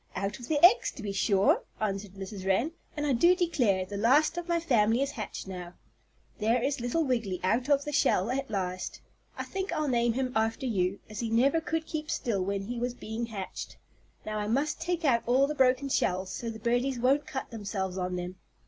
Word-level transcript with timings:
"Out 0.15 0.39
of 0.39 0.47
the 0.47 0.57
eggs 0.65 0.89
to 0.93 1.03
be 1.03 1.11
sure," 1.11 1.61
answered 1.79 2.13
Mrs. 2.13 2.43
Wren. 2.43 2.71
"And 2.97 3.05
I 3.05 3.13
do 3.13 3.35
declare, 3.35 3.85
the 3.85 3.97
last 3.97 4.35
of 4.35 4.47
my 4.47 4.59
family 4.59 5.03
is 5.03 5.11
hatched 5.11 5.45
now. 5.47 5.75
There 6.39 6.59
is 6.59 6.79
little 6.79 7.03
Wiggily 7.03 7.39
out 7.43 7.69
of 7.69 7.85
the 7.85 7.91
shell 7.91 8.31
at 8.31 8.49
last. 8.49 8.99
I 9.37 9.43
think 9.43 9.71
I'll 9.71 9.87
name 9.87 10.13
him 10.13 10.31
after 10.35 10.65
you, 10.65 10.99
as 11.07 11.19
he 11.19 11.29
never 11.29 11.61
could 11.61 11.85
keep 11.85 12.09
still 12.09 12.43
when 12.43 12.63
he 12.63 12.79
was 12.79 12.95
being 12.95 13.27
hatched. 13.27 13.77
Now 14.25 14.39
I 14.39 14.47
must 14.47 14.81
take 14.81 15.05
out 15.05 15.21
all 15.27 15.45
the 15.45 15.53
broken 15.53 15.87
shells 15.87 16.31
so 16.31 16.49
the 16.49 16.57
birdies 16.57 16.97
won't 16.97 17.27
cut 17.27 17.51
themselves 17.51 17.95
on 17.99 18.15
them." 18.15 18.37